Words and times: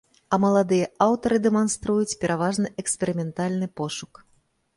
А 0.35 0.37
маладыя 0.43 0.85
аўтары 1.05 1.37
дэманструюць 1.47 2.17
пераважна 2.25 2.73
эксперыментальны 2.85 3.67
пошук. 3.83 4.13